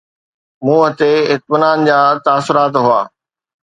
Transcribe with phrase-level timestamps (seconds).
[0.65, 3.01] منهن تي اطمينان جا تاثرات هئا